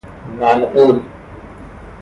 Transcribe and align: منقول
منقول 0.39 1.01